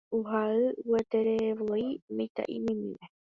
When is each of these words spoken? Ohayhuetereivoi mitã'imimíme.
Ohayhuetereivoi 0.17 1.85
mitã'imimíme. 2.15 3.05